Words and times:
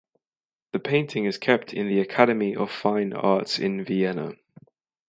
The 0.71 0.79
painting 0.79 1.25
is 1.25 1.37
kept 1.37 1.75
in 1.75 1.87
the 1.87 1.99
Academy 1.99 2.55
of 2.55 2.71
Fine 2.71 3.13
Arts 3.13 3.59
in 3.59 3.83
Vienna. 3.83 4.33